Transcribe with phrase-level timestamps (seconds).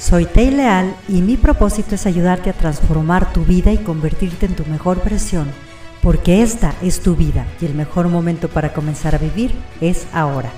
[0.00, 4.56] Soy Tei Leal y mi propósito es ayudarte a transformar tu vida y convertirte en
[4.56, 5.52] tu mejor versión,
[6.02, 9.52] porque esta es tu vida y el mejor momento para comenzar a vivir
[9.82, 10.50] es ahora.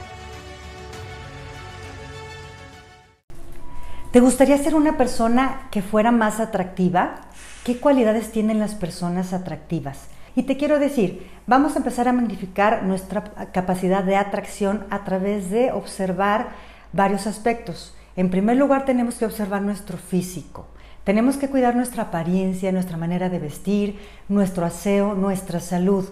[4.12, 7.22] ¿Te gustaría ser una persona que fuera más atractiva?
[7.64, 10.06] ¿Qué cualidades tienen las personas atractivas?
[10.36, 15.50] Y te quiero decir, vamos a empezar a magnificar nuestra capacidad de atracción a través
[15.50, 16.50] de observar
[16.92, 17.96] varios aspectos.
[18.16, 20.66] En primer lugar, tenemos que observar nuestro físico.
[21.04, 23.98] Tenemos que cuidar nuestra apariencia, nuestra manera de vestir,
[24.28, 26.08] nuestro aseo, nuestra salud.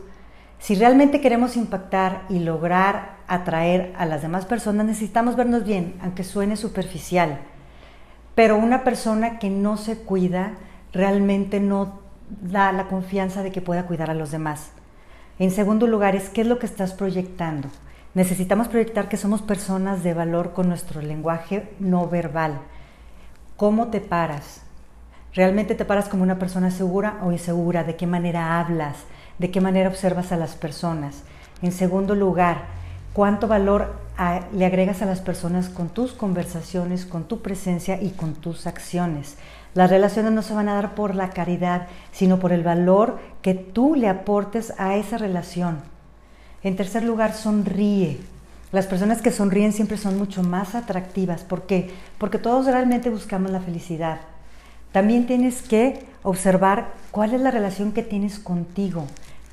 [0.58, 6.24] Si realmente queremos impactar y lograr atraer a las demás personas, necesitamos vernos bien, aunque
[6.24, 7.38] suene superficial.
[8.34, 10.54] Pero una persona que no se cuida
[10.92, 12.00] realmente no
[12.42, 14.72] da la confianza de que pueda cuidar a los demás.
[15.38, 17.68] En segundo lugar, es qué es lo que estás proyectando.
[18.12, 22.58] Necesitamos proyectar que somos personas de valor con nuestro lenguaje no verbal.
[23.56, 24.62] ¿Cómo te paras?
[25.32, 27.84] ¿Realmente te paras como una persona segura o insegura?
[27.84, 28.96] ¿De qué manera hablas?
[29.38, 31.22] ¿De qué manera observas a las personas?
[31.62, 32.64] En segundo lugar,
[33.12, 33.94] ¿cuánto valor
[34.52, 39.36] le agregas a las personas con tus conversaciones, con tu presencia y con tus acciones?
[39.74, 43.54] Las relaciones no se van a dar por la caridad, sino por el valor que
[43.54, 45.89] tú le aportes a esa relación.
[46.62, 48.18] En tercer lugar, sonríe.
[48.70, 51.42] Las personas que sonríen siempre son mucho más atractivas.
[51.42, 51.90] ¿Por qué?
[52.18, 54.20] Porque todos realmente buscamos la felicidad.
[54.92, 59.06] También tienes que observar cuál es la relación que tienes contigo.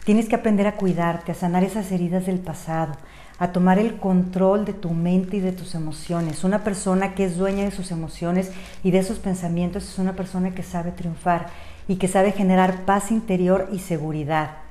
[0.04, 2.94] Tienes que aprender a cuidarte, a sanar esas heridas del pasado,
[3.40, 6.44] a tomar el control de tu mente y de tus emociones.
[6.44, 8.52] Una persona que es dueña de sus emociones
[8.84, 11.48] y de sus pensamientos es una persona que sabe triunfar
[11.88, 14.67] y que sabe generar paz interior y seguridad.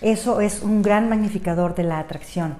[0.00, 2.56] Eso es un gran magnificador de la atracción.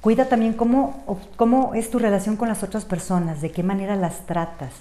[0.00, 1.04] Cuida también cómo,
[1.36, 4.72] cómo es tu relación con las otras personas, de qué manera las tratas,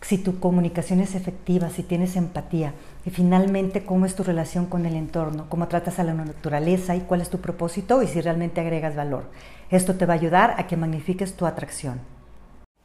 [0.00, 2.72] si tu comunicación es efectiva, si tienes empatía
[3.04, 7.00] y finalmente cómo es tu relación con el entorno, cómo tratas a la naturaleza y
[7.00, 9.24] cuál es tu propósito y si realmente agregas valor.
[9.70, 12.00] Esto te va a ayudar a que magnifiques tu atracción.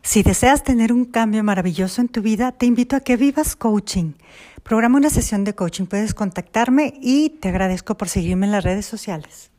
[0.05, 4.11] Si deseas tener un cambio maravilloso en tu vida, te invito a que vivas coaching.
[4.61, 8.85] Programa una sesión de coaching, puedes contactarme y te agradezco por seguirme en las redes
[8.85, 9.52] sociales.